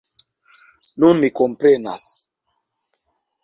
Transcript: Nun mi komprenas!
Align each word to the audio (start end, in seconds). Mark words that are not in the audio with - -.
Nun 1.03 1.21
mi 1.25 1.31
komprenas! 1.41 2.09